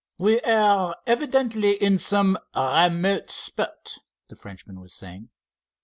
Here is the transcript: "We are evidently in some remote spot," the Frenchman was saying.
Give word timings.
"We 0.17 0.39
are 0.41 0.95
evidently 1.05 1.73
in 1.73 1.99
some 1.99 2.39
remote 2.55 3.29
spot," 3.29 3.99
the 4.29 4.35
Frenchman 4.35 4.79
was 4.81 4.95
saying. 4.95 5.29